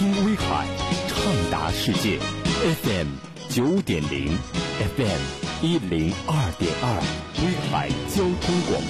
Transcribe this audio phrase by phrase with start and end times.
[0.00, 0.66] 听威海，
[1.08, 1.18] 畅
[1.52, 2.18] 达世界
[2.82, 3.08] ，FM
[3.50, 4.34] 九点零
[4.96, 5.20] ，FM
[5.60, 7.02] 一零二点二，
[7.42, 8.80] 威海交通广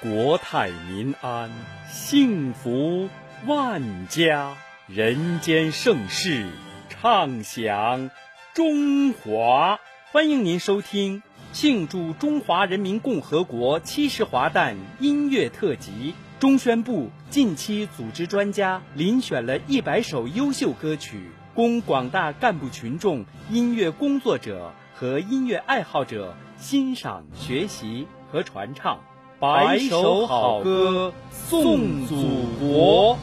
[0.00, 1.50] 播，国泰民安，
[1.92, 3.10] 幸福
[3.46, 4.56] 万家，
[4.86, 6.46] 人间盛世，
[6.88, 8.10] 畅享
[8.54, 9.78] 中华。
[10.12, 11.22] 欢迎您收听
[11.52, 16.14] 庆祝中华人民共和国七十华诞音乐特辑。
[16.38, 29.00] 中宣部近期组织专家遴选了一百首优秀歌曲，供广大干部群众、音乐工作者和音乐爱好者欣赏、学习和传唱。
[29.40, 32.16] 百首好歌送祖
[32.60, 33.18] 国。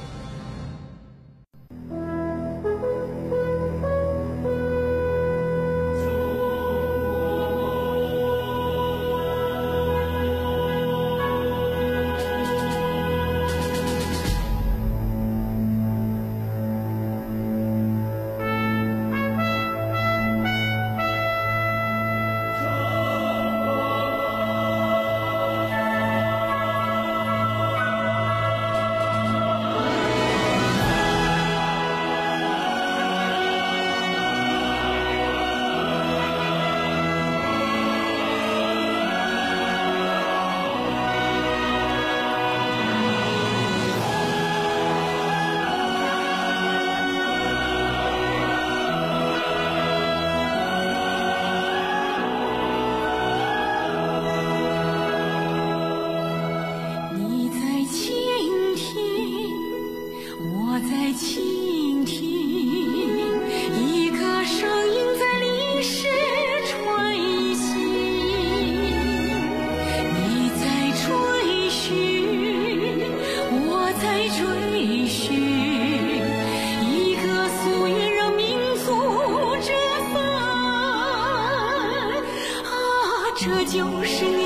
[74.05, 78.85] 在追寻一个夙愿让民族
[79.55, 79.75] 振
[80.13, 80.45] 奋啊
[83.35, 84.44] 这就是你。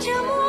[0.00, 0.39] Te.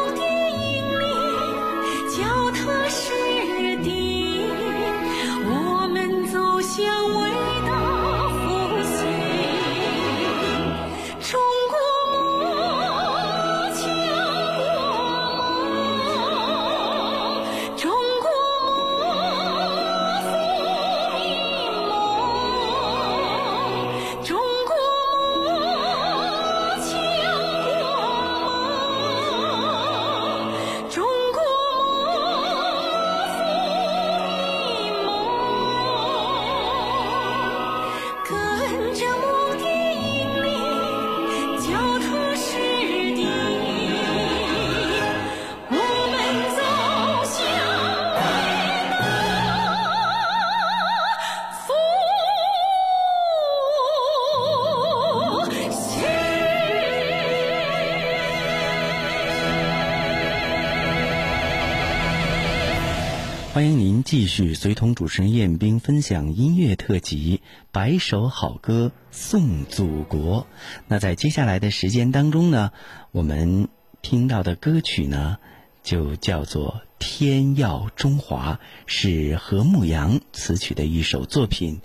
[63.53, 67.42] 欢迎您继续随同主持人燕兵分享音乐特辑
[67.74, 70.44] 《百首好歌颂祖国》。
[70.88, 72.71] 那在接下来的时间当中呢，
[73.12, 73.68] 我们
[74.01, 75.38] 听到的歌曲呢，
[75.83, 78.53] 就叫做《天耀中华》，
[78.86, 81.81] 是何牧阳词曲的一首作品，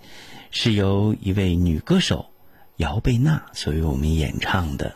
[0.52, 2.26] 是由一位女歌手
[2.76, 4.94] 姚贝娜所为我们演唱的。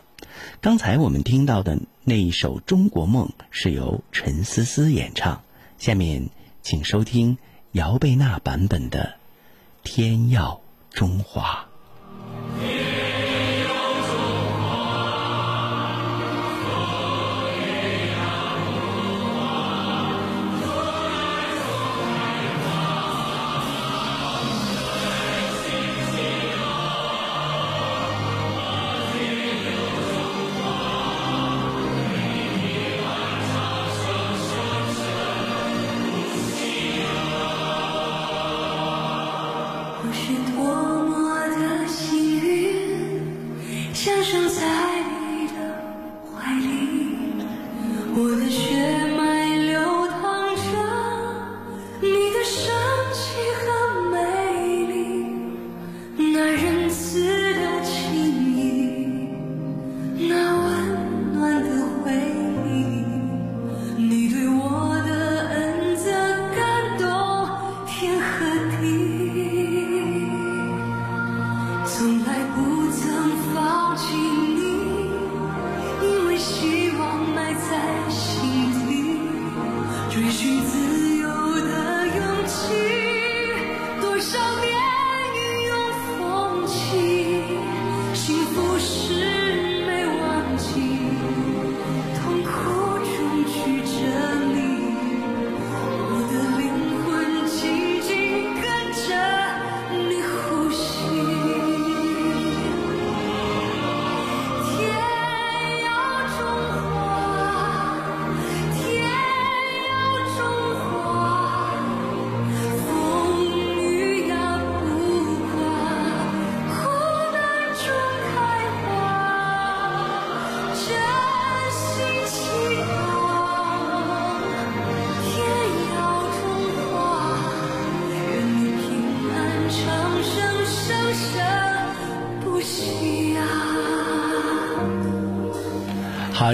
[0.61, 5.43] 刚才我们听到的那一首《中国梦》是由陈思思演唱，
[5.77, 6.29] 下面。
[6.63, 7.39] 请收听
[7.71, 9.15] 姚贝娜版本的
[9.89, 10.61] 《天耀
[10.91, 11.65] 中华》。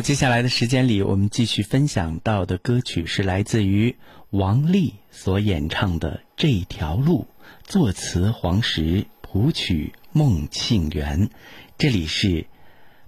[0.01, 3.95] 接下来的时间里，我们继续分享到的歌曲是来自于
[4.29, 7.25] 王丽所演唱的《这条路》，
[7.69, 11.31] 作词黄石，谱曲孟庆元。
[11.79, 12.27] 这里是《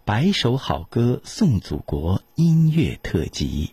[0.03, 3.71] 百首好歌送祖国》音乐特辑。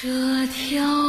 [0.00, 1.07] 这条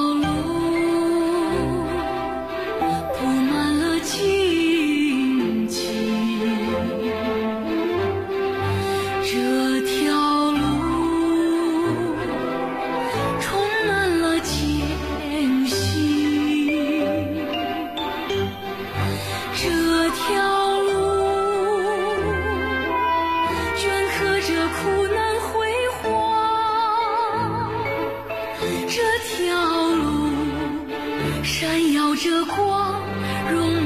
[32.21, 33.01] 这光
[33.49, 33.78] 荣。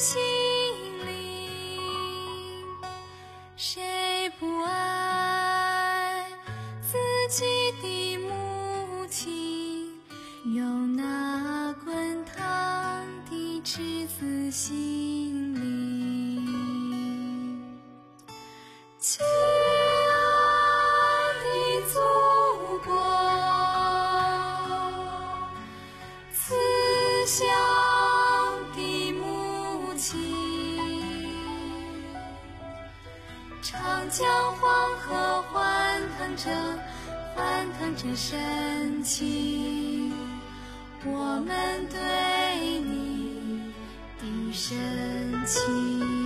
[0.00, 0.18] 心
[1.06, 1.84] 里
[3.54, 6.26] 谁不爱
[6.80, 6.96] 自
[7.28, 7.59] 己？
[34.10, 36.50] 将黄河欢腾着，
[37.36, 40.12] 欢腾着深情，
[41.04, 43.72] 我们对你
[44.18, 44.76] 的深
[45.46, 46.19] 情。